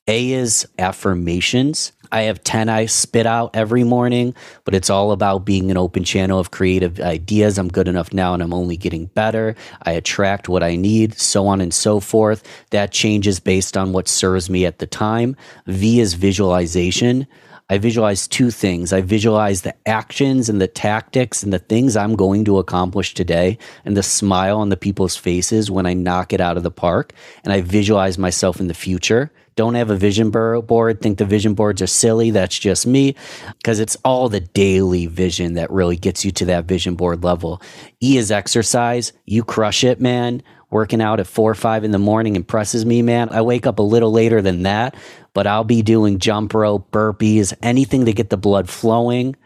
A 0.08 0.32
is 0.32 0.68
affirmations. 0.78 1.92
I 2.12 2.22
have 2.22 2.42
10 2.44 2.68
I 2.68 2.86
spit 2.86 3.26
out 3.26 3.50
every 3.54 3.84
morning, 3.84 4.34
but 4.64 4.74
it's 4.74 4.90
all 4.90 5.12
about 5.12 5.44
being 5.44 5.70
an 5.70 5.76
open 5.76 6.04
channel 6.04 6.38
of 6.38 6.50
creative 6.50 7.00
ideas. 7.00 7.58
I'm 7.58 7.68
good 7.68 7.88
enough 7.88 8.12
now 8.12 8.34
and 8.34 8.42
I'm 8.42 8.54
only 8.54 8.76
getting 8.76 9.06
better. 9.06 9.54
I 9.82 9.92
attract 9.92 10.48
what 10.48 10.62
I 10.62 10.76
need, 10.76 11.18
so 11.18 11.46
on 11.46 11.60
and 11.60 11.72
so 11.72 12.00
forth. 12.00 12.42
That 12.70 12.92
changes 12.92 13.40
based 13.40 13.76
on 13.76 13.92
what 13.92 14.08
serves 14.08 14.50
me 14.50 14.66
at 14.66 14.78
the 14.78 14.86
time. 14.86 15.36
V 15.66 16.00
is 16.00 16.14
visualization. 16.14 17.26
I 17.68 17.78
visualize 17.78 18.28
two 18.28 18.52
things. 18.52 18.92
I 18.92 19.00
visualize 19.00 19.62
the 19.62 19.74
actions 19.88 20.48
and 20.48 20.60
the 20.60 20.68
tactics 20.68 21.42
and 21.42 21.52
the 21.52 21.58
things 21.58 21.96
I'm 21.96 22.14
going 22.14 22.44
to 22.44 22.58
accomplish 22.58 23.12
today 23.12 23.58
and 23.84 23.96
the 23.96 24.04
smile 24.04 24.58
on 24.58 24.68
the 24.68 24.76
people's 24.76 25.16
faces 25.16 25.68
when 25.68 25.84
I 25.84 25.92
knock 25.92 26.32
it 26.32 26.40
out 26.40 26.56
of 26.56 26.62
the 26.62 26.70
park. 26.70 27.12
And 27.42 27.52
I 27.52 27.62
visualize 27.62 28.18
myself 28.18 28.60
in 28.60 28.68
the 28.68 28.74
future 28.74 29.32
don't 29.56 29.74
have 29.74 29.90
a 29.90 29.96
vision 29.96 30.30
board, 30.30 31.00
think 31.00 31.18
the 31.18 31.24
vision 31.24 31.54
boards 31.54 31.80
are 31.80 31.86
silly. 31.86 32.30
That's 32.30 32.58
just 32.58 32.86
me 32.86 33.16
because 33.56 33.80
it's 33.80 33.96
all 34.04 34.28
the 34.28 34.40
daily 34.40 35.06
vision 35.06 35.54
that 35.54 35.70
really 35.70 35.96
gets 35.96 36.24
you 36.24 36.30
to 36.32 36.44
that 36.46 36.66
vision 36.66 36.94
board 36.94 37.24
level. 37.24 37.60
E 38.02 38.18
is 38.18 38.30
exercise. 38.30 39.12
You 39.24 39.42
crush 39.42 39.82
it, 39.82 40.00
man. 40.00 40.42
Working 40.70 41.00
out 41.00 41.20
at 41.20 41.26
four 41.26 41.50
or 41.50 41.54
five 41.54 41.84
in 41.84 41.90
the 41.92 41.98
morning 41.98 42.36
impresses 42.36 42.84
me, 42.84 43.00
man. 43.00 43.30
I 43.30 43.40
wake 43.40 43.66
up 43.66 43.78
a 43.78 43.82
little 43.82 44.10
later 44.10 44.42
than 44.42 44.64
that, 44.64 44.94
but 45.32 45.46
I'll 45.46 45.64
be 45.64 45.80
doing 45.80 46.18
jump 46.18 46.52
rope, 46.52 46.90
burpees, 46.90 47.54
anything 47.62 48.04
to 48.04 48.12
get 48.12 48.30
the 48.30 48.36
blood 48.36 48.68
flowing. 48.68 49.36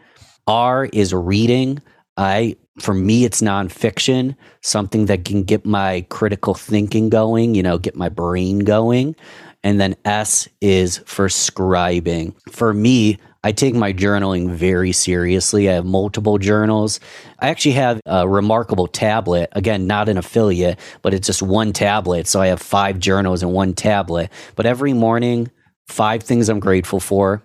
R 0.45 0.85
is 0.91 1.13
reading. 1.13 1.81
I 2.17 2.57
for 2.79 2.93
me 2.93 3.23
it's 3.23 3.41
nonfiction, 3.41 4.35
something 4.61 5.05
that 5.05 5.23
can 5.25 5.43
get 5.43 5.65
my 5.65 6.05
critical 6.09 6.53
thinking 6.53 7.09
going, 7.09 7.55
you 7.55 7.63
know, 7.63 7.77
get 7.77 7.95
my 7.95 8.09
brain 8.09 8.59
going. 8.59 9.15
And 9.63 9.79
then 9.79 9.95
S 10.05 10.47
is 10.59 10.97
for 11.05 11.27
scribing. 11.27 12.33
For 12.49 12.73
me, 12.73 13.19
I 13.43 13.51
take 13.51 13.73
my 13.73 13.91
journaling 13.91 14.51
very 14.51 14.91
seriously. 14.91 15.69
I 15.69 15.73
have 15.73 15.85
multiple 15.85 16.37
journals. 16.37 16.99
I 17.39 17.49
actually 17.49 17.71
have 17.73 17.99
a 18.05 18.25
reMarkable 18.25 18.89
tablet. 18.91 19.49
Again, 19.53 19.87
not 19.87 20.09
an 20.09 20.17
affiliate, 20.17 20.79
but 21.01 21.13
it's 21.13 21.25
just 21.25 21.41
one 21.41 21.73
tablet. 21.73 22.27
So 22.27 22.39
I 22.39 22.47
have 22.47 22.61
five 22.61 22.99
journals 22.99 23.41
and 23.41 23.51
one 23.51 23.73
tablet. 23.73 24.31
But 24.55 24.67
every 24.67 24.93
morning, 24.93 25.49
five 25.87 26.21
things 26.21 26.49
I'm 26.49 26.59
grateful 26.59 26.99
for, 26.99 27.43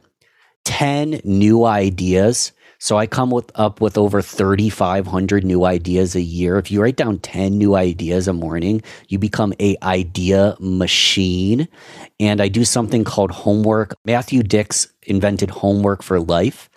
10 0.66 1.20
new 1.24 1.64
ideas 1.64 2.52
so 2.78 2.96
I 2.96 3.06
come 3.06 3.30
with 3.30 3.50
up 3.54 3.80
with 3.80 3.96
over 3.98 4.22
3,500 4.22 5.44
new 5.44 5.64
ideas 5.64 6.14
a 6.14 6.20
year. 6.20 6.58
If 6.58 6.70
you 6.70 6.82
write 6.82 6.96
down 6.96 7.18
10 7.18 7.56
new 7.56 7.74
ideas 7.74 8.28
a 8.28 8.32
morning, 8.32 8.82
you 9.08 9.18
become 9.18 9.54
a 9.60 9.76
idea 9.82 10.56
machine. 10.60 11.68
And 12.20 12.40
I 12.40 12.48
do 12.48 12.64
something 12.64 13.04
called 13.04 13.30
homework. 13.30 13.94
Matthew 14.04 14.42
Dicks 14.42 14.88
invented 15.02 15.50
homework 15.50 16.02
for 16.02 16.20
life. 16.20 16.68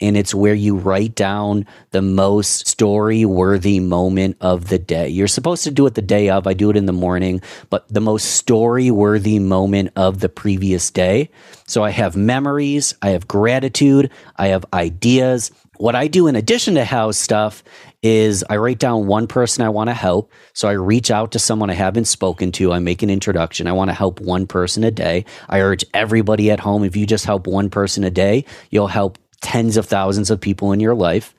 And 0.00 0.16
it's 0.16 0.34
where 0.34 0.54
you 0.54 0.76
write 0.76 1.14
down 1.14 1.66
the 1.90 2.02
most 2.02 2.68
story 2.68 3.24
worthy 3.24 3.80
moment 3.80 4.36
of 4.40 4.68
the 4.68 4.78
day. 4.78 5.08
You're 5.08 5.26
supposed 5.26 5.64
to 5.64 5.70
do 5.70 5.86
it 5.86 5.94
the 5.94 6.02
day 6.02 6.30
of. 6.30 6.46
I 6.46 6.54
do 6.54 6.70
it 6.70 6.76
in 6.76 6.86
the 6.86 6.92
morning, 6.92 7.40
but 7.68 7.88
the 7.88 8.00
most 8.00 8.36
story 8.36 8.90
worthy 8.90 9.38
moment 9.38 9.90
of 9.96 10.20
the 10.20 10.28
previous 10.28 10.90
day. 10.90 11.30
So 11.66 11.82
I 11.82 11.90
have 11.90 12.16
memories, 12.16 12.94
I 13.02 13.10
have 13.10 13.26
gratitude, 13.26 14.10
I 14.36 14.48
have 14.48 14.64
ideas. 14.72 15.50
What 15.78 15.94
I 15.94 16.08
do 16.08 16.26
in 16.26 16.36
addition 16.36 16.74
to 16.74 16.84
Hal's 16.84 17.18
stuff 17.18 17.62
is 18.02 18.44
I 18.48 18.56
write 18.56 18.78
down 18.78 19.06
one 19.06 19.26
person 19.26 19.64
I 19.64 19.68
want 19.68 19.90
to 19.90 19.94
help. 19.94 20.32
So 20.52 20.68
I 20.68 20.72
reach 20.72 21.10
out 21.10 21.32
to 21.32 21.38
someone 21.38 21.70
I 21.70 21.74
haven't 21.74 22.04
spoken 22.04 22.52
to. 22.52 22.72
I 22.72 22.78
make 22.78 23.02
an 23.02 23.10
introduction. 23.10 23.66
I 23.66 23.72
want 23.72 23.90
to 23.90 23.94
help 23.94 24.20
one 24.20 24.46
person 24.46 24.84
a 24.84 24.90
day. 24.90 25.24
I 25.48 25.60
urge 25.60 25.84
everybody 25.94 26.50
at 26.50 26.60
home 26.60 26.84
if 26.84 26.96
you 26.96 27.06
just 27.06 27.24
help 27.24 27.46
one 27.46 27.70
person 27.70 28.04
a 28.04 28.10
day, 28.10 28.44
you'll 28.70 28.88
help 28.88 29.18
tens 29.40 29.76
of 29.76 29.86
thousands 29.86 30.30
of 30.30 30.40
people 30.40 30.72
in 30.72 30.80
your 30.80 30.94
life. 30.94 31.34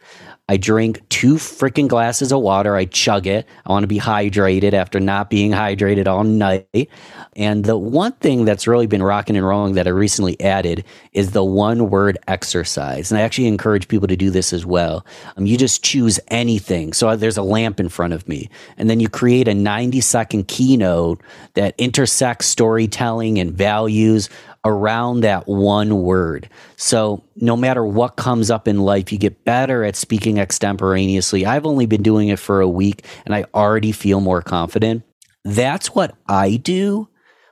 I 0.50 0.58
drink 0.58 1.08
two 1.10 1.36
freaking 1.36 1.88
glasses 1.88 2.32
of 2.32 2.42
water. 2.42 2.76
I 2.76 2.86
chug 2.86 3.28
it. 3.28 3.46
I 3.68 3.70
want 3.72 3.84
to 3.84 3.88
be 3.88 4.00
hydrated 4.00 4.74
after 4.74 5.00
not 5.00 5.30
being 5.30 5.52
hydrated 5.52 6.08
all 6.08 6.24
night. 6.24 6.90
And 7.36 7.66
the 7.66 7.78
one 7.78 8.14
thing 8.14 8.46
that's 8.46 8.66
really 8.66 8.88
been 8.88 9.04
rocking 9.04 9.38
and 9.38 9.46
rolling 9.46 9.76
that 9.76 9.86
I 9.86 9.92
recently 9.92 10.42
added 10.42 10.86
is 11.14 11.32
the 11.32 11.44
one 11.44 11.92
word 11.92 12.18
exercise. 12.28 13.12
And 13.12 13.20
I 13.20 13.22
actually 13.22 13.46
encourage 13.46 13.88
people 13.88 14.08
to 14.08 14.18
do 14.18 14.32
this 14.32 14.52
as 14.52 14.66
well. 14.66 15.06
Um, 15.38 15.46
you 15.46 15.56
just 15.56 15.84
choose 15.84 16.20
anything. 16.30 16.94
So 16.94 17.16
there's 17.16 17.38
a 17.38 17.44
lamp 17.44 17.80
in 17.80 17.88
front 17.88 18.14
of 18.14 18.28
me, 18.28 18.50
and 18.76 18.90
then 18.90 19.00
you 19.00 19.08
create 19.08 19.48
a 19.48 19.54
90 19.54 20.02
second 20.02 20.48
keynote 20.48 21.22
that 21.54 21.76
intersects 21.78 22.48
storytelling 22.48 23.38
and 23.38 23.52
values 23.52 24.30
around 24.66 25.22
that 25.22 25.48
one 25.48 26.02
word. 26.02 26.50
So, 26.76 27.24
no 27.36 27.56
matter 27.56 27.86
what 27.86 28.16
comes 28.16 28.52
up 28.52 28.68
in 28.68 28.80
life, 28.80 29.12
you 29.12 29.18
get 29.18 29.46
better 29.46 29.84
at 29.84 29.96
speaking 29.96 30.40
extemporaneously. 30.40 31.46
I've 31.46 31.66
only 31.66 31.86
been 31.86 32.04
doing 32.04 32.28
it 32.30 32.40
for 32.40 32.62
a 32.62 32.70
week 32.70 33.06
and 33.26 33.34
I 33.34 33.46
already 33.54 33.92
feel 33.92 34.20
more 34.20 34.42
confident. 34.42 35.04
That's 35.46 35.96
what 35.96 36.16
I 36.28 36.58
do. 36.58 37.08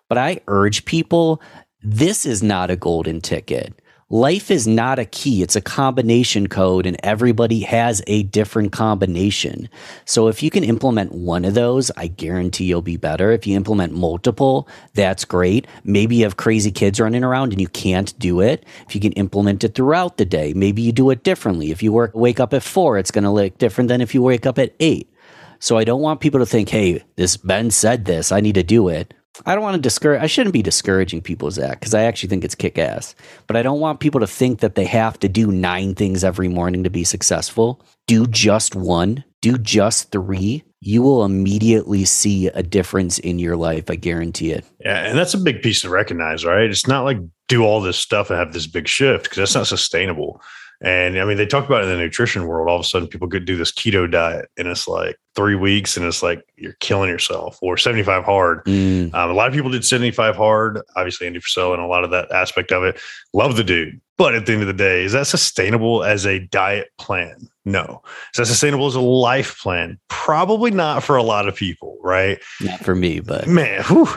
But 0.09 0.17
I 0.17 0.41
urge 0.47 0.85
people 0.85 1.41
this 1.81 2.25
is 2.25 2.43
not 2.43 2.69
a 2.69 2.75
golden 2.75 3.21
ticket. 3.21 3.73
Life 4.09 4.49
is 4.51 4.65
not 4.65 4.99
a 4.99 5.05
key, 5.05 5.41
it's 5.41 5.57
a 5.57 5.61
combination 5.61 6.47
code, 6.47 6.85
and 6.85 6.95
everybody 7.03 7.59
has 7.63 8.01
a 8.07 8.23
different 8.23 8.71
combination. 8.71 9.67
So, 10.05 10.29
if 10.29 10.41
you 10.41 10.49
can 10.49 10.63
implement 10.63 11.11
one 11.11 11.43
of 11.43 11.55
those, 11.55 11.91
I 11.97 12.07
guarantee 12.07 12.63
you'll 12.63 12.81
be 12.81 12.95
better. 12.95 13.31
If 13.31 13.45
you 13.45 13.57
implement 13.57 13.91
multiple, 13.91 14.69
that's 14.93 15.25
great. 15.25 15.67
Maybe 15.83 16.15
you 16.15 16.23
have 16.23 16.37
crazy 16.37 16.71
kids 16.71 17.01
running 17.01 17.25
around 17.25 17.51
and 17.51 17.59
you 17.59 17.67
can't 17.67 18.17
do 18.17 18.39
it. 18.39 18.65
If 18.87 18.95
you 18.95 19.01
can 19.01 19.11
implement 19.11 19.65
it 19.65 19.75
throughout 19.75 20.15
the 20.15 20.23
day, 20.23 20.53
maybe 20.53 20.81
you 20.81 20.93
do 20.93 21.09
it 21.09 21.25
differently. 21.25 21.71
If 21.71 21.83
you 21.83 21.91
work, 21.91 22.15
wake 22.15 22.39
up 22.39 22.53
at 22.53 22.63
four, 22.63 22.97
it's 22.97 23.11
going 23.11 23.25
to 23.25 23.29
look 23.29 23.57
different 23.57 23.89
than 23.89 23.99
if 23.99 24.15
you 24.15 24.21
wake 24.21 24.45
up 24.45 24.57
at 24.57 24.73
eight. 24.79 25.11
So, 25.59 25.77
I 25.77 25.83
don't 25.83 26.01
want 26.01 26.21
people 26.21 26.39
to 26.39 26.45
think, 26.45 26.69
hey, 26.69 27.03
this 27.17 27.35
Ben 27.35 27.71
said 27.71 28.05
this, 28.05 28.31
I 28.31 28.39
need 28.39 28.55
to 28.55 28.63
do 28.63 28.87
it. 28.87 29.13
I 29.45 29.53
don't 29.53 29.63
want 29.63 29.75
to 29.75 29.81
discourage. 29.81 30.21
I 30.21 30.27
shouldn't 30.27 30.53
be 30.53 30.61
discouraging 30.61 31.21
people, 31.21 31.51
Zach, 31.51 31.79
because 31.79 31.93
I 31.93 32.03
actually 32.03 32.29
think 32.29 32.43
it's 32.43 32.55
kick 32.55 32.77
ass. 32.77 33.15
But 33.45 33.55
I 33.55 33.61
don't 33.61 33.79
want 33.79 33.99
people 33.99 34.19
to 34.19 34.27
think 34.27 34.59
that 34.59 34.75
they 34.75 34.85
have 34.85 35.19
to 35.19 35.29
do 35.29 35.51
nine 35.51 35.95
things 35.95 36.23
every 36.23 36.47
morning 36.47 36.83
to 36.83 36.89
be 36.89 37.03
successful. 37.03 37.81
Do 38.07 38.27
just 38.27 38.75
one. 38.75 39.23
Do 39.41 39.57
just 39.57 40.11
three. 40.11 40.63
You 40.81 41.01
will 41.01 41.25
immediately 41.25 42.05
see 42.05 42.47
a 42.47 42.63
difference 42.63 43.19
in 43.19 43.39
your 43.39 43.55
life. 43.55 43.89
I 43.89 43.95
guarantee 43.95 44.51
it. 44.51 44.65
Yeah, 44.79 45.05
and 45.05 45.17
that's 45.17 45.33
a 45.33 45.39
big 45.39 45.61
piece 45.61 45.81
to 45.81 45.89
recognize, 45.89 46.45
right? 46.45 46.69
It's 46.69 46.87
not 46.87 47.03
like 47.03 47.17
do 47.47 47.63
all 47.63 47.81
this 47.81 47.97
stuff 47.97 48.29
and 48.29 48.37
have 48.39 48.53
this 48.53 48.67
big 48.67 48.87
shift 48.87 49.23
because 49.23 49.37
that's 49.37 49.55
not 49.55 49.67
sustainable. 49.67 50.41
And 50.81 51.19
I 51.19 51.25
mean, 51.25 51.37
they 51.37 51.45
talk 51.45 51.65
about 51.65 51.83
in 51.83 51.89
the 51.89 51.97
nutrition 51.97 52.45
world, 52.45 52.69
all 52.69 52.75
of 52.75 52.81
a 52.81 52.83
sudden 52.83 53.07
people 53.07 53.27
could 53.27 53.45
do 53.45 53.57
this 53.57 53.71
keto 53.71 54.09
diet 54.09 54.49
and 54.57 54.67
it's 54.67 54.87
like 54.87 55.17
three 55.35 55.55
weeks 55.55 55.97
and 55.97 56.05
it's 56.05 56.21
like 56.21 56.43
you're 56.55 56.77
killing 56.79 57.09
yourself 57.09 57.57
or 57.61 57.77
75 57.77 58.23
hard. 58.23 58.63
Mm. 58.65 59.13
Um, 59.13 59.29
a 59.31 59.33
lot 59.33 59.47
of 59.47 59.53
people 59.53 59.71
did 59.71 59.85
75 59.85 60.35
hard, 60.35 60.81
obviously 60.95 61.27
Andy 61.27 61.39
Frisella 61.39 61.73
and 61.73 61.81
a 61.81 61.87
lot 61.87 62.03
of 62.03 62.11
that 62.11 62.31
aspect 62.31 62.71
of 62.71 62.83
it. 62.83 62.99
Love 63.33 63.55
the 63.55 63.63
dude. 63.63 63.99
But 64.17 64.33
at 64.33 64.47
the 64.47 64.53
end 64.53 64.61
of 64.61 64.67
the 64.67 64.73
day, 64.73 65.03
is 65.03 65.11
that 65.11 65.27
sustainable 65.27 66.03
as 66.03 66.25
a 66.25 66.39
diet 66.39 66.89
plan? 66.97 67.49
No. 67.65 68.01
Is 68.33 68.37
that 68.37 68.47
sustainable 68.47 68.87
as 68.87 68.95
a 68.95 69.01
life 69.01 69.59
plan? 69.59 69.99
Probably 70.09 70.71
not 70.71 71.03
for 71.03 71.17
a 71.17 71.23
lot 71.23 71.47
of 71.47 71.55
people, 71.55 71.99
right? 72.03 72.39
Not 72.61 72.79
for 72.79 72.95
me, 72.95 73.19
but 73.19 73.47
man, 73.47 73.83
whew, 73.83 74.07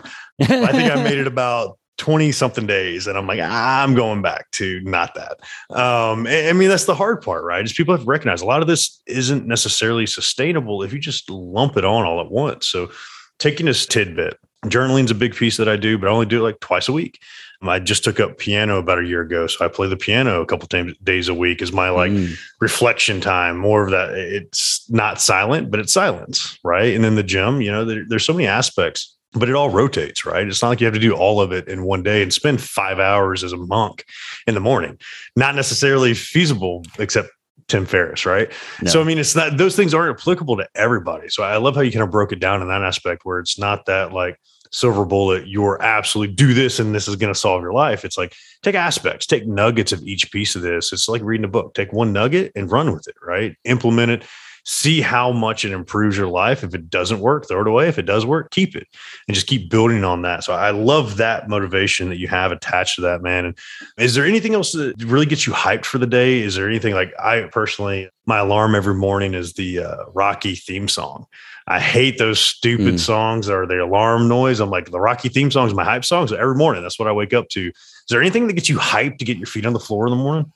I 0.40 0.72
think 0.72 0.90
I 0.90 1.02
made 1.02 1.18
it 1.18 1.26
about 1.26 1.78
20 2.00 2.32
something 2.32 2.66
days 2.66 3.06
and 3.06 3.18
i'm 3.18 3.26
like 3.26 3.40
i'm 3.40 3.94
going 3.94 4.22
back 4.22 4.50
to 4.52 4.80
not 4.84 5.14
that 5.14 5.36
um 5.78 6.26
i 6.26 6.50
mean 6.54 6.70
that's 6.70 6.86
the 6.86 6.94
hard 6.94 7.20
part 7.20 7.44
right 7.44 7.62
is 7.62 7.74
people 7.74 7.92
have 7.92 8.00
to 8.00 8.06
recognize 8.06 8.40
a 8.40 8.46
lot 8.46 8.62
of 8.62 8.66
this 8.66 9.02
isn't 9.06 9.46
necessarily 9.46 10.06
sustainable 10.06 10.82
if 10.82 10.94
you 10.94 10.98
just 10.98 11.28
lump 11.28 11.76
it 11.76 11.84
on 11.84 12.06
all 12.06 12.18
at 12.18 12.30
once 12.30 12.66
so 12.66 12.90
taking 13.38 13.66
this 13.66 13.84
tidbit 13.84 14.38
journaling's 14.68 15.10
a 15.10 15.14
big 15.14 15.36
piece 15.36 15.58
that 15.58 15.68
i 15.68 15.76
do 15.76 15.98
but 15.98 16.08
i 16.08 16.10
only 16.10 16.24
do 16.24 16.40
it 16.40 16.42
like 16.42 16.58
twice 16.60 16.88
a 16.88 16.92
week 16.92 17.20
I 17.62 17.78
just 17.78 18.04
took 18.04 18.18
up 18.20 18.38
piano 18.38 18.78
about 18.78 19.00
a 19.00 19.06
year 19.06 19.20
ago, 19.20 19.46
so 19.46 19.62
I 19.62 19.68
play 19.68 19.86
the 19.86 19.96
piano 19.96 20.40
a 20.40 20.46
couple 20.46 20.66
times 20.66 20.96
days 21.04 21.28
a 21.28 21.34
week 21.34 21.60
as 21.60 21.74
my 21.74 21.90
like 21.90 22.10
mm. 22.10 22.34
reflection 22.58 23.20
time. 23.20 23.58
More 23.58 23.84
of 23.84 23.90
that, 23.90 24.14
it's 24.14 24.90
not 24.90 25.20
silent, 25.20 25.70
but 25.70 25.78
it's 25.78 25.92
silence, 25.92 26.58
right? 26.64 26.94
And 26.94 27.04
then 27.04 27.16
the 27.16 27.22
gym, 27.22 27.60
you 27.60 27.70
know, 27.70 27.84
there, 27.84 28.04
there's 28.08 28.24
so 28.24 28.32
many 28.32 28.46
aspects 28.46 29.14
but 29.32 29.48
it 29.48 29.54
all 29.54 29.70
rotates, 29.70 30.24
right? 30.24 30.46
It's 30.46 30.62
not 30.62 30.70
like 30.70 30.80
you 30.80 30.86
have 30.86 30.94
to 30.94 31.00
do 31.00 31.14
all 31.14 31.40
of 31.40 31.52
it 31.52 31.68
in 31.68 31.84
one 31.84 32.02
day 32.02 32.22
and 32.22 32.32
spend 32.32 32.60
five 32.60 32.98
hours 32.98 33.44
as 33.44 33.52
a 33.52 33.56
monk 33.56 34.04
in 34.46 34.54
the 34.54 34.60
morning. 34.60 34.98
Not 35.36 35.54
necessarily 35.54 36.14
feasible, 36.14 36.84
except 36.98 37.30
Tim 37.68 37.86
Ferriss, 37.86 38.26
right? 38.26 38.52
No. 38.82 38.90
So 38.90 39.00
I 39.00 39.04
mean, 39.04 39.18
it's 39.18 39.36
not 39.36 39.56
those 39.56 39.76
things 39.76 39.94
aren't 39.94 40.18
applicable 40.18 40.56
to 40.56 40.68
everybody. 40.74 41.28
So 41.28 41.44
I 41.44 41.56
love 41.58 41.76
how 41.76 41.82
you 41.82 41.92
kind 41.92 42.02
of 42.02 42.10
broke 42.10 42.32
it 42.32 42.40
down 42.40 42.62
in 42.62 42.68
that 42.68 42.82
aspect 42.82 43.24
where 43.24 43.38
it's 43.38 43.58
not 43.58 43.86
that 43.86 44.12
like 44.12 44.36
silver 44.72 45.04
bullet, 45.04 45.46
you're 45.48 45.80
absolutely 45.82 46.34
do 46.34 46.54
this 46.54 46.78
and 46.78 46.94
this 46.94 47.08
is 47.08 47.16
going 47.16 47.32
to 47.32 47.38
solve 47.38 47.62
your 47.62 47.72
life. 47.72 48.04
It's 48.04 48.18
like 48.18 48.34
take 48.62 48.74
aspects, 48.74 49.26
take 49.26 49.46
nuggets 49.46 49.92
of 49.92 50.02
each 50.02 50.30
piece 50.30 50.54
of 50.54 50.62
this. 50.62 50.92
It's 50.92 51.08
like 51.08 51.22
reading 51.22 51.44
a 51.44 51.48
book. 51.48 51.74
Take 51.74 51.92
one 51.92 52.12
nugget 52.12 52.52
and 52.54 52.70
run 52.70 52.92
with 52.92 53.06
it, 53.08 53.16
right? 53.22 53.56
Implement 53.64 54.10
it 54.10 54.24
see 54.64 55.00
how 55.00 55.32
much 55.32 55.64
it 55.64 55.72
improves 55.72 56.16
your 56.16 56.28
life. 56.28 56.62
If 56.62 56.74
it 56.74 56.90
doesn't 56.90 57.20
work, 57.20 57.48
throw 57.48 57.62
it 57.62 57.66
away. 57.66 57.88
If 57.88 57.98
it 57.98 58.06
does 58.06 58.26
work, 58.26 58.50
keep 58.50 58.76
it 58.76 58.86
and 59.26 59.34
just 59.34 59.46
keep 59.46 59.70
building 59.70 60.04
on 60.04 60.22
that. 60.22 60.44
So 60.44 60.52
I 60.52 60.70
love 60.70 61.16
that 61.16 61.48
motivation 61.48 62.08
that 62.08 62.18
you 62.18 62.28
have 62.28 62.52
attached 62.52 62.96
to 62.96 63.00
that, 63.02 63.22
man. 63.22 63.44
And 63.46 63.58
is 63.96 64.14
there 64.14 64.24
anything 64.24 64.54
else 64.54 64.72
that 64.72 64.94
really 65.02 65.26
gets 65.26 65.46
you 65.46 65.52
hyped 65.52 65.84
for 65.84 65.98
the 65.98 66.06
day? 66.06 66.40
Is 66.40 66.54
there 66.54 66.68
anything 66.68 66.94
like 66.94 67.12
I 67.18 67.42
personally, 67.52 68.08
my 68.26 68.38
alarm 68.38 68.74
every 68.74 68.94
morning 68.94 69.34
is 69.34 69.54
the 69.54 69.80
uh, 69.80 70.04
Rocky 70.12 70.54
theme 70.54 70.88
song. 70.88 71.26
I 71.66 71.78
hate 71.78 72.18
those 72.18 72.40
stupid 72.40 72.94
mm. 72.94 72.98
songs 72.98 73.48
or 73.48 73.64
the 73.64 73.82
alarm 73.82 74.28
noise. 74.28 74.58
I'm 74.58 74.70
like, 74.70 74.90
the 74.90 75.00
Rocky 75.00 75.28
theme 75.28 75.52
song 75.52 75.68
is 75.68 75.74
my 75.74 75.84
hype 75.84 76.04
song. 76.04 76.26
So 76.26 76.36
every 76.36 76.56
morning, 76.56 76.82
that's 76.82 76.98
what 76.98 77.06
I 77.06 77.12
wake 77.12 77.32
up 77.32 77.48
to. 77.50 77.68
Is 77.68 78.06
there 78.08 78.20
anything 78.20 78.48
that 78.48 78.54
gets 78.54 78.68
you 78.68 78.76
hyped 78.76 79.18
to 79.18 79.24
get 79.24 79.36
your 79.36 79.46
feet 79.46 79.66
on 79.66 79.72
the 79.72 79.78
floor 79.78 80.06
in 80.06 80.10
the 80.10 80.16
morning? 80.16 80.52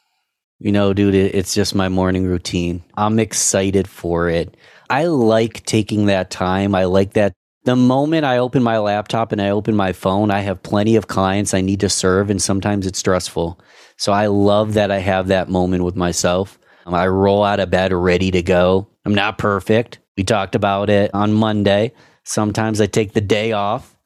You 0.61 0.73
know, 0.73 0.95
dude, 0.95 1.15
it's 1.15 1.53
just 1.53 1.75
my 1.75 1.89
morning 1.89 2.27
routine. 2.27 2.85
I'm 2.97 3.19
excited 3.19 3.89
for 3.89 4.29
it. 4.29 4.57
I 4.89 5.07
like 5.07 5.65
taking 5.65 6.07
that 6.07 6.31
time. 6.31 6.75
I 6.75 6.85
like 6.85 7.15
that. 7.15 7.33
The 7.65 7.75
moment 7.75 8.25
I 8.25 8.39
open 8.39 8.63
my 8.63 8.79
laptop 8.79 9.33
and 9.33 9.41
I 9.43 9.51
open 9.51 9.75
my 9.75 9.93
phone, 9.93 10.31
I 10.31 10.41
have 10.41 10.63
plenty 10.63 10.97
of 10.97 11.09
clients 11.09 11.55
I 11.55 11.61
need 11.61 11.81
to 11.81 11.89
serve, 11.89 12.31
and 12.31 12.41
sometimes 12.41 12.87
it's 12.87 12.99
stressful. 12.99 13.59
So 13.97 14.13
I 14.13 14.27
love 14.27 14.75
that 14.75 14.91
I 14.91 14.99
have 14.99 15.29
that 15.29 15.49
moment 15.49 15.83
with 15.83 15.97
myself. 15.97 16.59
Um, 16.87 16.95
I 16.95 17.09
roll 17.09 17.43
out 17.43 17.61
of 17.61 17.71
bed 17.71 17.93
ready 17.93 18.31
to 18.31 18.43
go. 18.43 18.87
I'm 19.05 19.15
not 19.15 19.39
perfect. 19.39 19.99
We 20.17 20.25
talked 20.25 20.55
about 20.55 20.91
it 20.91 21.11
on 21.15 21.33
Monday. 21.33 21.93
Sometimes 22.25 22.81
I 22.81 22.87
take 22.87 23.13
the 23.13 23.21
day 23.21 23.53
off, 23.53 23.97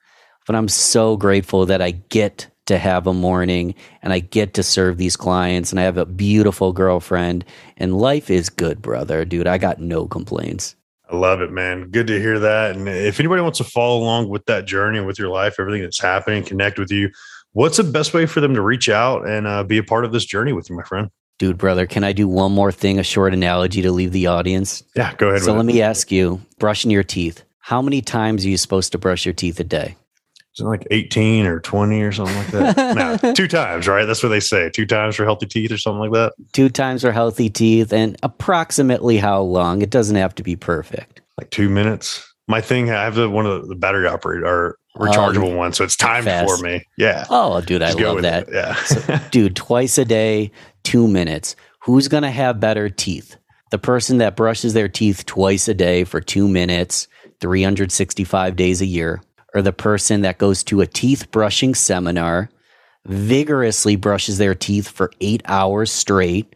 but 0.47 0.57
I'm 0.57 0.69
so 0.69 1.17
grateful 1.17 1.67
that 1.67 1.83
I 1.83 1.91
get 1.91 2.49
to 2.69 2.79
have 2.79 3.07
a 3.07 3.13
morning 3.13 3.75
and 4.03 4.13
I 4.13 4.21
get 4.21 4.55
to 4.55 4.63
serve 4.63 4.97
these 4.97 5.17
clients 5.17 5.71
and 5.71 5.81
I 5.81 5.83
have 5.83 5.99
a 5.99 6.07
beautiful 6.07 6.73
girlfriend 6.73 7.45
and 7.77 7.99
life 7.99 8.31
is 8.31 8.49
good, 8.49 8.81
brother. 8.81 9.25
Dude, 9.25 9.47
I 9.47 9.59
got 9.59 9.81
no 9.81 10.07
complaints. 10.07 10.77
I 11.11 11.17
love 11.17 11.41
it, 11.41 11.51
man. 11.51 11.91
Good 11.91 12.07
to 12.09 12.21
hear 12.21 12.39
that. 12.39 12.77
And 12.77 12.87
if 12.89 13.19
anybody 13.19 13.41
wants 13.41 13.59
to 13.59 13.65
follow 13.65 13.99
along 13.99 14.29
with 14.29 14.45
that 14.45 14.67
journey 14.67 15.01
with 15.01 15.19
your 15.19 15.31
life, 15.31 15.57
everything 15.59 15.83
that's 15.83 16.01
happening, 16.01 16.45
connect 16.45 16.79
with 16.79 16.93
you, 16.93 17.11
what's 17.53 17.79
the 17.79 17.85
best 17.85 18.13
way 18.13 18.27
for 18.27 18.41
them 18.41 18.55
to 18.55 18.61
reach 18.61 18.89
out 18.91 19.27
and 19.27 19.47
uh, 19.47 19.65
be 19.65 19.79
a 19.79 19.83
part 19.83 20.05
of 20.05 20.13
this 20.13 20.27
journey 20.27 20.53
with 20.53 20.69
you, 20.69 20.77
my 20.77 20.83
friend? 20.83 21.09
Dude, 21.39 21.57
brother, 21.57 21.87
can 21.87 22.05
I 22.05 22.13
do 22.13 22.29
one 22.29 22.53
more 22.53 22.73
thing, 22.73 22.99
a 22.99 23.03
short 23.03 23.33
analogy 23.33 23.81
to 23.83 23.93
leave 23.93 24.13
the 24.13 24.27
audience? 24.27 24.83
Yeah, 24.95 25.15
go 25.15 25.29
ahead. 25.29 25.43
So 25.43 25.55
let 25.55 25.61
it. 25.61 25.65
me 25.65 25.81
ask 25.81 26.11
you 26.11 26.43
brushing 26.59 26.91
your 26.91 27.05
teeth. 27.05 27.45
How 27.61 27.81
many 27.81 28.03
times 28.03 28.45
are 28.45 28.49
you 28.49 28.57
supposed 28.57 28.93
to 28.93 28.99
brush 28.99 29.25
your 29.25 29.35
teeth 29.35 29.59
a 29.61 29.65
day? 29.65 29.97
Is 30.55 30.61
it 30.61 30.65
like 30.65 30.87
18 30.91 31.47
or 31.47 31.61
20 31.61 32.03
or 32.03 32.13
something 32.13 32.37
like 32.37 32.47
that? 32.49 32.97
no, 33.23 33.33
two 33.35 33.49
times, 33.49 33.87
right? 33.87 34.05
That's 34.05 34.23
what 34.23 34.31
they 34.31 34.41
say. 34.41 34.71
Two 34.71 34.87
times 34.87 35.17
for 35.17 35.25
healthy 35.25 35.47
teeth 35.47 35.71
or 35.71 35.79
something 35.79 36.01
like 36.01 36.13
that. 36.13 36.33
Two 36.53 36.69
times 36.69 37.03
for 37.03 37.13
healthy 37.13 37.49
teeth 37.49 37.93
and 37.93 38.17
approximately 38.23 39.19
how 39.19 39.41
long? 39.41 39.83
It 39.83 39.91
doesn't 39.91 40.17
have 40.17 40.35
to 40.37 40.43
be 40.43 40.57
perfect. 40.57 41.21
Like 41.39 41.51
two 41.51 41.69
minutes. 41.69 42.25
My 42.49 42.61
thing, 42.61 42.91
I 42.91 43.05
have 43.05 43.15
the 43.15 43.29
one 43.29 43.47
of 43.47 43.69
the 43.69 43.77
battery 43.77 44.09
operated 44.09 44.45
or 44.45 44.79
rechargeable 44.97 45.51
um, 45.51 45.57
one, 45.57 45.73
so 45.73 45.85
it's 45.85 45.97
timed 45.97 46.27
for 46.27 46.59
me. 46.59 46.83
Yeah. 46.97 47.27
Oh, 47.31 47.61
dude, 47.61 47.83
I 47.83 47.89
Just 47.89 48.01
love 48.01 48.23
that. 48.23 48.49
Yeah. 48.51 48.75
so, 48.75 49.19
dude, 49.31 49.55
twice 49.55 49.99
a 49.99 50.05
day, 50.05 50.51
two 50.83 51.07
minutes. 51.07 51.57
Who's 51.83 52.09
going 52.09 52.23
to 52.23 52.31
have 52.31 52.59
better 52.59 52.89
teeth? 52.89 53.37
The 53.71 53.79
person 53.79 54.19
that 54.19 54.35
brushes 54.35 54.73
their 54.73 54.89
teeth 54.89 55.27
twice 55.27 55.69
a 55.69 55.75
day 55.75 56.05
for 56.05 56.21
two 56.21 56.49
minutes, 56.49 57.07
365 57.41 58.57
days 58.57 58.81
a 58.81 58.87
year, 58.87 59.23
or 59.55 59.63
the 59.63 59.73
person 59.73 60.21
that 60.23 60.39
goes 60.39 60.63
to 60.65 60.81
a 60.81 60.87
teeth 60.87 61.31
brushing 61.31 61.75
seminar, 61.75 62.51
vigorously 63.07 63.97
brushes 63.97 64.39
their 64.39 64.55
teeth 64.55 64.89
for 64.89 65.11
eight 65.21 65.43
hours 65.47 65.91
straight, 65.91 66.55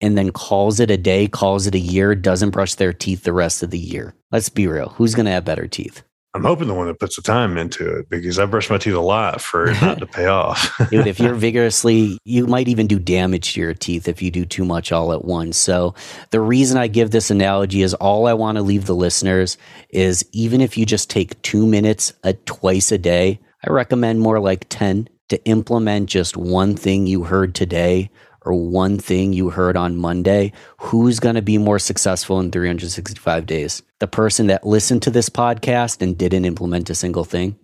and 0.00 0.16
then 0.16 0.30
calls 0.30 0.78
it 0.78 0.90
a 0.90 0.96
day, 0.96 1.26
calls 1.26 1.66
it 1.66 1.74
a 1.74 1.80
year, 1.80 2.14
doesn't 2.14 2.50
brush 2.50 2.74
their 2.74 2.92
teeth 2.92 3.24
the 3.24 3.32
rest 3.32 3.62
of 3.62 3.70
the 3.70 3.78
year. 3.78 4.14
Let's 4.30 4.48
be 4.48 4.66
real. 4.68 4.90
Who's 4.90 5.14
going 5.14 5.26
to 5.26 5.32
have 5.32 5.44
better 5.44 5.66
teeth? 5.66 6.02
I'm 6.38 6.44
hoping 6.44 6.68
the 6.68 6.74
one 6.74 6.86
that 6.86 7.00
puts 7.00 7.16
the 7.16 7.22
time 7.22 7.58
into 7.58 7.98
it 7.98 8.08
because 8.08 8.38
I 8.38 8.46
brush 8.46 8.70
my 8.70 8.78
teeth 8.78 8.94
a 8.94 9.00
lot 9.00 9.40
for 9.40 9.66
it 9.66 9.82
not 9.82 9.98
to 9.98 10.06
pay 10.18 10.26
off. 10.26 10.72
Dude, 10.88 11.08
if 11.08 11.18
you're 11.18 11.34
vigorously, 11.48 12.16
you 12.24 12.46
might 12.46 12.68
even 12.68 12.86
do 12.86 13.00
damage 13.00 13.54
to 13.54 13.60
your 13.60 13.74
teeth 13.74 14.06
if 14.06 14.22
you 14.22 14.30
do 14.30 14.44
too 14.44 14.64
much 14.64 14.92
all 14.92 15.12
at 15.12 15.24
once. 15.24 15.56
So, 15.56 15.96
the 16.30 16.40
reason 16.40 16.78
I 16.78 16.86
give 16.86 17.10
this 17.10 17.32
analogy 17.32 17.82
is 17.82 17.92
all 17.94 18.28
I 18.28 18.34
want 18.34 18.54
to 18.54 18.62
leave 18.62 18.86
the 18.86 18.94
listeners 18.94 19.58
is 19.90 20.24
even 20.30 20.60
if 20.60 20.78
you 20.78 20.86
just 20.86 21.10
take 21.10 21.42
two 21.42 21.66
minutes 21.66 22.12
a, 22.22 22.34
twice 22.34 22.92
a 22.92 22.98
day, 22.98 23.40
I 23.66 23.70
recommend 23.70 24.20
more 24.20 24.38
like 24.38 24.68
10 24.68 25.08
to 25.30 25.44
implement 25.44 26.08
just 26.08 26.36
one 26.36 26.76
thing 26.76 27.08
you 27.08 27.24
heard 27.24 27.56
today 27.56 28.10
or 28.44 28.54
one 28.54 28.98
thing 28.98 29.32
you 29.32 29.50
heard 29.50 29.76
on 29.76 29.96
Monday, 29.96 30.52
who's 30.78 31.20
going 31.20 31.34
to 31.34 31.42
be 31.42 31.58
more 31.58 31.78
successful 31.78 32.40
in 32.40 32.50
365 32.50 33.46
days? 33.46 33.82
The 33.98 34.06
person 34.06 34.46
that 34.48 34.66
listened 34.66 35.02
to 35.02 35.10
this 35.10 35.28
podcast 35.28 36.02
and 36.02 36.16
didn't 36.16 36.44
implement 36.44 36.90
a 36.90 36.94
single 36.94 37.24
thing, 37.24 37.58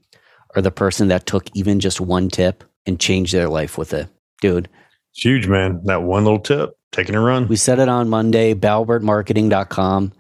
or 0.55 0.63
the 0.63 0.71
person 0.71 1.09
that 1.09 1.27
took 1.27 1.49
even 1.55 1.81
just 1.81 2.01
one 2.01 2.29
tip 2.29 2.65
and 2.87 3.01
changed 3.01 3.33
their 3.33 3.49
life 3.49 3.79
with 3.79 3.95
it? 3.95 4.09
Dude, 4.41 4.69
it's 5.13 5.23
huge, 5.23 5.47
man. 5.47 5.81
That 5.85 6.03
one 6.03 6.25
little 6.25 6.41
tip, 6.41 6.77
taking 6.93 7.15
a 7.15 7.21
run. 7.21 7.49
We 7.49 7.57
said 7.57 7.79
it 7.79 7.89
on 7.89 8.09
Monday, 8.09 8.55
balbertmarketing.com, 8.55 10.13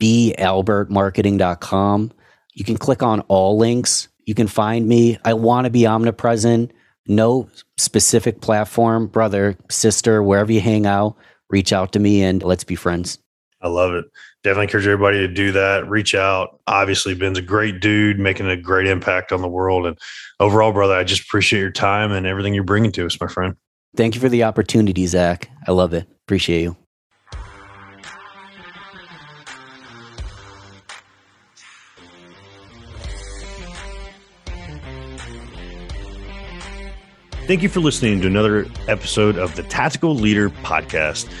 balbertmarketing.com. 0.00 2.12
You 2.54 2.64
can 2.64 2.76
click 2.78 3.02
on 3.02 3.20
all 3.22 3.58
links. 3.58 4.08
You 4.24 4.34
can 4.34 4.46
find 4.46 4.88
me. 4.88 5.18
I 5.24 5.34
want 5.34 5.66
to 5.66 5.70
be 5.70 5.86
omnipresent 5.86 6.72
no 7.08 7.48
specific 7.76 8.40
platform, 8.40 9.06
brother, 9.06 9.56
sister, 9.68 10.22
wherever 10.22 10.52
you 10.52 10.60
hang 10.60 10.86
out, 10.86 11.16
reach 11.50 11.72
out 11.72 11.92
to 11.92 11.98
me 11.98 12.22
and 12.22 12.42
let's 12.42 12.64
be 12.64 12.74
friends. 12.74 13.18
I 13.60 13.68
love 13.68 13.94
it. 13.94 14.04
Definitely 14.44 14.64
encourage 14.64 14.86
everybody 14.86 15.18
to 15.18 15.28
do 15.28 15.52
that. 15.52 15.88
Reach 15.88 16.14
out. 16.14 16.60
Obviously, 16.66 17.14
Ben's 17.14 17.38
a 17.38 17.42
great 17.42 17.80
dude, 17.80 18.18
making 18.18 18.48
a 18.48 18.56
great 18.56 18.86
impact 18.86 19.32
on 19.32 19.42
the 19.42 19.48
world. 19.48 19.86
And 19.86 19.98
overall, 20.38 20.72
brother, 20.72 20.94
I 20.94 21.04
just 21.04 21.22
appreciate 21.22 21.60
your 21.60 21.70
time 21.70 22.12
and 22.12 22.26
everything 22.26 22.54
you're 22.54 22.62
bringing 22.62 22.92
to 22.92 23.06
us, 23.06 23.20
my 23.20 23.26
friend. 23.26 23.56
Thank 23.96 24.14
you 24.14 24.20
for 24.20 24.28
the 24.28 24.44
opportunity, 24.44 25.06
Zach. 25.06 25.50
I 25.66 25.72
love 25.72 25.94
it. 25.94 26.06
Appreciate 26.26 26.62
you. 26.62 26.76
Thank 37.46 37.62
you 37.62 37.68
for 37.68 37.78
listening 37.78 38.20
to 38.22 38.26
another 38.26 38.66
episode 38.88 39.38
of 39.38 39.54
the 39.54 39.62
Tactical 39.62 40.16
Leader 40.16 40.50
Podcast. 40.50 41.32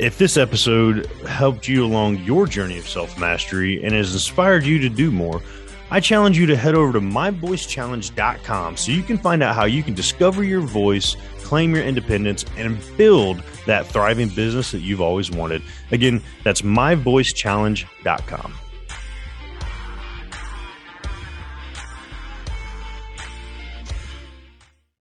If 0.00 0.18
this 0.18 0.36
episode 0.36 1.06
helped 1.22 1.68
you 1.68 1.84
along 1.84 2.16
your 2.24 2.48
journey 2.48 2.78
of 2.78 2.88
self 2.88 3.16
mastery 3.16 3.80
and 3.84 3.94
has 3.94 4.12
inspired 4.12 4.64
you 4.64 4.80
to 4.80 4.88
do 4.88 5.12
more, 5.12 5.40
I 5.88 6.00
challenge 6.00 6.36
you 6.36 6.46
to 6.46 6.56
head 6.56 6.74
over 6.74 6.92
to 6.94 7.00
myvoicechallenge.com 7.00 8.76
so 8.76 8.90
you 8.90 9.04
can 9.04 9.18
find 9.18 9.40
out 9.40 9.54
how 9.54 9.66
you 9.66 9.84
can 9.84 9.94
discover 9.94 10.42
your 10.42 10.62
voice, 10.62 11.16
claim 11.42 11.72
your 11.76 11.84
independence, 11.84 12.44
and 12.56 12.80
build 12.96 13.40
that 13.66 13.86
thriving 13.86 14.28
business 14.30 14.72
that 14.72 14.80
you've 14.80 15.00
always 15.00 15.30
wanted. 15.30 15.62
Again, 15.92 16.22
that's 16.42 16.62
myvoicechallenge.com. 16.62 18.52